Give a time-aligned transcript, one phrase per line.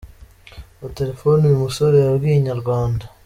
[0.81, 3.05] wa telefoni, uyu musore yabwiye Inyarwanda.